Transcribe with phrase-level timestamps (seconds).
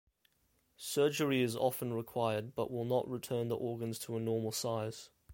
[0.77, 5.11] Surgery is often required but will not return the organs to a normal size.